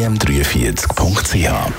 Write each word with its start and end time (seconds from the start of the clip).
www.im43.ch 0.00 1.72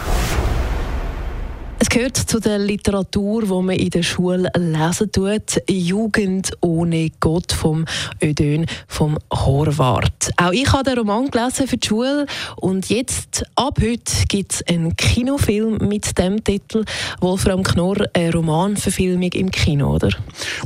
es 1.80 1.90
gehört 1.90 2.16
zu 2.16 2.40
der 2.40 2.59
Literatur, 2.59 3.50
wo 3.50 3.64
man 3.64 3.76
in 3.76 3.90
der 3.90 4.04
Schule 4.04 4.52
lesen 4.55 5.12
tut. 5.12 5.59
Jugend 5.68 6.52
ohne 6.62 7.09
Gott 7.20 7.52
vom 7.52 7.86
Ödön 8.23 8.68
vom 8.88 9.18
Horvath. 9.34 10.30
Auch 10.38 10.52
ich 10.52 10.72
habe 10.72 10.84
den 10.84 11.00
Roman 11.00 11.31
gelesen 11.31 11.68
für 11.68 11.78
die 11.78 11.88
Schule 11.88 12.28
und 12.58 12.90
jetzt, 12.90 13.44
ab 13.55 13.80
heute, 13.81 14.14
gibt 14.30 14.53
es 14.53 14.67
einen 14.67 14.95
Kinofilm 14.95 15.80
mit 15.80 16.16
dem 16.20 16.44
Titel 16.44 16.86
Wolfram 17.20 17.64
Knorr, 17.64 18.06
eine 18.14 18.31
Romanverfilmung 18.31 19.31
im 19.34 19.50
Kino, 19.50 19.95
oder? 19.95 20.12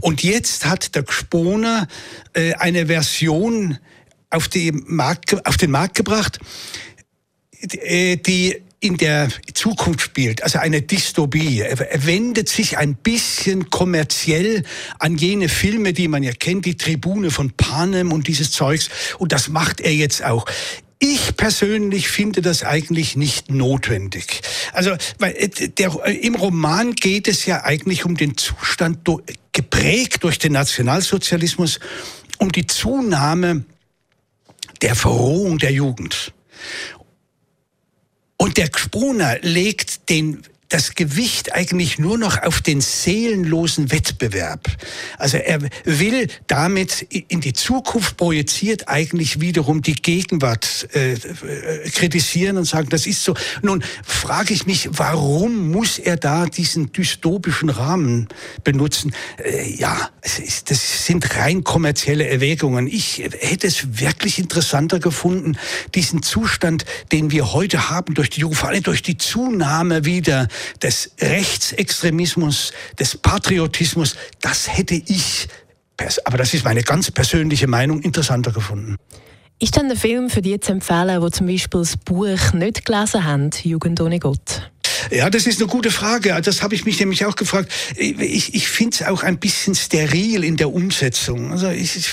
Und 0.01 0.21
jetzt 0.21 0.65
hat 0.65 0.93
der 0.95 1.03
Gsponer 1.03 1.87
äh, 2.33 2.53
eine 2.55 2.87
Version 2.87 3.77
auf, 4.31 4.49
Markt, 4.85 5.47
auf 5.47 5.55
den 5.55 5.71
Markt 5.71 5.95
gebracht, 5.95 6.39
die 7.65 8.61
in 8.79 8.97
der 8.97 9.29
Zukunft 9.53 10.01
spielt, 10.01 10.43
also 10.43 10.59
eine 10.59 10.81
Dystopie. 10.81 11.61
Er 11.61 12.05
wendet 12.05 12.49
sich 12.49 12.77
ein 12.77 12.95
bisschen 12.95 13.69
kommerziell 13.71 14.63
an 14.99 15.17
jene 15.17 15.49
Filme, 15.49 15.93
die 15.93 16.07
man 16.07 16.21
ja 16.21 16.33
kennt, 16.33 16.65
die 16.65 16.77
Tribune 16.77 17.31
von 17.31 17.51
Panem 17.51 18.11
und 18.11 18.27
dieses 18.27 18.51
Zeugs. 18.51 18.89
Und 19.17 19.31
das 19.31 19.47
macht 19.47 19.81
er 19.81 19.93
jetzt 19.93 20.23
auch. 20.23 20.45
Ich 20.99 21.35
persönlich 21.35 22.09
finde 22.09 22.41
das 22.41 22.63
eigentlich 22.63 23.15
nicht 23.15 23.49
notwendig. 23.49 24.41
Also, 24.71 24.95
weil 25.19 25.35
äh, 25.35 25.49
der, 25.69 25.93
im 26.05 26.35
Roman 26.35 26.93
geht 26.93 27.27
es 27.27 27.45
ja 27.45 27.63
eigentlich 27.63 28.05
um 28.05 28.15
den 28.15 28.37
Zustand 28.37 28.99
geprägt 29.51 30.23
durch 30.23 30.37
den 30.37 30.53
Nationalsozialismus, 30.53 31.79
um 32.37 32.51
die 32.51 32.67
Zunahme 32.67 33.65
der 34.81 34.95
Verrohung 34.95 35.57
der 35.57 35.71
Jugend. 35.71 36.33
Und 38.45 38.57
der 38.57 38.69
Gsponer 38.69 39.39
legt 39.41 40.07
den 40.11 40.43
das 40.69 40.95
Gewicht 40.95 41.53
eigentlich 41.53 41.99
nur 41.99 42.17
noch 42.17 42.41
auf 42.41 42.61
den 42.61 42.81
seelenlosen 42.81 43.91
Wettbewerb. 43.91 44.67
Also 45.17 45.37
er 45.37 45.61
will 45.83 46.27
damit 46.47 47.01
in 47.01 47.39
die 47.39 47.53
Zukunft 47.53 48.17
projiziert 48.17 48.87
eigentlich 48.87 49.41
wiederum 49.41 49.81
die 49.81 49.93
Gegenwart 49.93 50.87
äh, 50.93 51.13
äh, 51.13 51.89
kritisieren 51.91 52.57
und 52.57 52.65
sagen, 52.65 52.89
das 52.89 53.07
ist 53.07 53.23
so. 53.23 53.35
Nun 53.61 53.83
frage 54.03 54.53
ich 54.53 54.65
mich, 54.65 54.89
warum 54.91 55.71
muss 55.71 55.97
er 55.97 56.17
da 56.17 56.45
diesen 56.45 56.91
dystopischen 56.91 57.69
Rahmen 57.69 58.27
benutzen? 58.63 59.13
Äh, 59.37 59.71
ja, 59.75 60.09
ist, 60.23 60.39
das 60.65 61.05
sind 61.05 61.35
rein 61.37 61.63
kommerzielle 61.63 62.27
Erwägungen. 62.27 62.87
Ich 62.87 63.19
hätte 63.19 63.67
es 63.67 63.99
wirklich 63.99 64.39
interessanter 64.39 64.99
gefunden, 64.99 65.57
diesen 65.93 66.23
Zustand, 66.23 66.85
den 67.11 67.31
wir 67.31 67.53
heute 67.53 67.89
haben 67.89 68.13
durch 68.13 68.29
die 68.29 68.41
vor 68.43 68.69
allem 68.69 68.83
durch 68.83 69.01
die 69.01 69.17
Zunahme 69.17 70.05
wieder 70.05 70.47
des 70.81 71.11
Rechtsextremismus, 71.19 72.73
des 72.99 73.17
Patriotismus, 73.17 74.15
das 74.41 74.75
hätte 74.75 74.95
ich, 74.95 75.47
aber 76.25 76.37
das 76.37 76.53
ist 76.53 76.65
meine 76.65 76.83
ganz 76.83 77.11
persönliche 77.11 77.67
Meinung, 77.67 78.01
interessanter 78.01 78.51
gefunden. 78.51 78.97
Ist 79.57 79.77
denn 79.77 79.87
der 79.87 79.97
Film 79.97 80.29
für 80.29 80.41
die 80.41 80.59
zu 80.59 80.73
empfehlen, 80.73 81.21
die 81.21 81.31
zum 81.31 81.47
Beispiel 81.47 81.79
das 81.79 81.95
Buch 81.95 82.53
nicht 82.53 82.85
gelesen 82.85 83.23
haben, 83.23 83.51
Jugend 83.63 84.01
ohne 84.01 84.19
Gott? 84.19 84.69
Ja, 85.11 85.29
das 85.29 85.47
ist 85.47 85.61
eine 85.61 85.69
gute 85.69 85.91
Frage. 85.91 86.39
Das 86.43 86.61
habe 86.61 86.75
ich 86.75 86.85
mich 86.85 86.99
nämlich 86.99 87.25
auch 87.25 87.35
gefragt. 87.35 87.71
Ich, 87.95 88.53
ich 88.53 88.67
finde 88.67 88.95
es 88.95 89.07
auch 89.07 89.23
ein 89.23 89.37
bisschen 89.37 89.75
steril 89.75 90.43
in 90.43 90.57
der 90.57 90.71
Umsetzung. 90.73 91.51
Also 91.51 91.69
ich, 91.69 91.95
ich, 91.95 92.09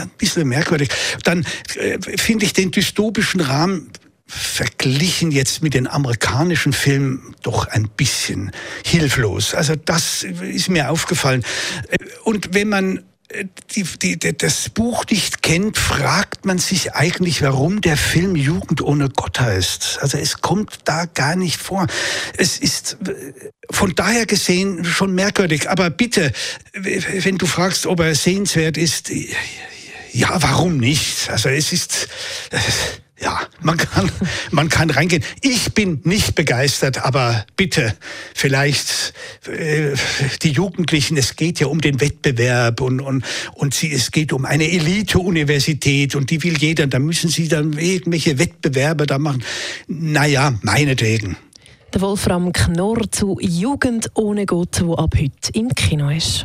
ein 0.00 0.10
bisschen 0.18 0.48
merkwürdig. 0.48 0.88
Dann 1.24 1.46
äh, 1.76 1.98
finde 2.16 2.44
ich 2.44 2.52
den 2.52 2.70
dystopischen 2.70 3.40
Rahmen 3.40 3.90
verglichen 4.26 5.30
jetzt 5.30 5.62
mit 5.62 5.74
den 5.74 5.86
amerikanischen 5.86 6.72
Filmen 6.72 7.34
doch 7.42 7.68
ein 7.68 7.88
bisschen 7.88 8.50
hilflos. 8.84 9.54
Also 9.54 9.76
das 9.76 10.24
ist 10.24 10.68
mir 10.68 10.90
aufgefallen. 10.90 11.44
Und 12.24 12.52
wenn 12.52 12.68
man 12.68 13.04
äh, 13.28 13.44
die, 13.74 13.84
die, 14.18 14.36
das 14.36 14.68
Buch 14.70 15.04
nicht 15.10 15.42
kennt, 15.42 15.78
fragt 15.78 16.44
man 16.44 16.58
sich 16.58 16.94
eigentlich, 16.94 17.42
warum 17.42 17.80
der 17.80 17.96
Film 17.96 18.36
Jugend 18.36 18.82
ohne 18.82 19.08
Gott 19.08 19.40
heißt. 19.40 19.98
Also 20.00 20.18
es 20.18 20.40
kommt 20.40 20.80
da 20.84 21.06
gar 21.06 21.36
nicht 21.36 21.60
vor. 21.60 21.86
Es 22.36 22.58
ist 22.58 22.98
äh, 23.06 23.50
von 23.70 23.94
daher 23.94 24.26
gesehen 24.26 24.84
schon 24.84 25.14
merkwürdig. 25.14 25.68
Aber 25.68 25.90
bitte, 25.90 26.32
wenn 26.72 27.38
du 27.38 27.46
fragst, 27.46 27.86
ob 27.86 28.00
er 28.00 28.14
sehenswert 28.14 28.76
ist, 28.76 29.10
ja, 30.12 30.42
warum 30.42 30.78
nicht? 30.78 31.28
Also 31.30 31.48
es 31.48 31.72
ist... 31.72 32.08
Äh, 32.50 32.58
ja, 33.18 33.40
man 33.62 33.78
kann, 33.78 34.10
man 34.50 34.68
kann 34.68 34.90
reingehen. 34.90 35.24
Ich 35.40 35.72
bin 35.72 36.00
nicht 36.04 36.34
begeistert, 36.34 37.04
aber 37.04 37.46
bitte, 37.56 37.96
vielleicht 38.34 39.14
äh, 39.46 39.94
die 40.42 40.50
Jugendlichen, 40.50 41.16
es 41.16 41.36
geht 41.36 41.60
ja 41.60 41.68
um 41.68 41.80
den 41.80 42.00
Wettbewerb 42.00 42.80
und, 42.80 43.00
und, 43.00 43.24
und 43.54 43.74
sie, 43.74 43.92
es 43.92 44.10
geht 44.10 44.32
um 44.32 44.44
eine 44.44 44.70
Elite-Universität 44.70 46.14
und 46.14 46.30
die 46.30 46.42
will 46.42 46.58
jeder, 46.58 46.86
da 46.86 46.98
müssen 46.98 47.30
sie 47.30 47.48
dann 47.48 47.72
irgendwelche 47.74 48.38
Wettbewerbe 48.38 49.06
da 49.06 49.18
machen. 49.18 49.42
Naja, 49.88 50.54
meinetwegen. 50.62 51.36
Der 51.94 52.02
Wolfram 52.02 52.52
Knorr 52.52 53.10
zu 53.10 53.38
Jugend 53.40 54.10
ohne 54.14 54.44
Gott, 54.44 54.82
wo 54.84 54.96
ab 54.96 55.14
heute 55.16 55.52
im 55.54 55.70
Kino 55.70 56.10
ist. 56.10 56.44